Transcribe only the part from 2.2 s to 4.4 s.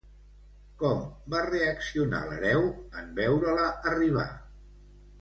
l'hereu en veure-la arribar?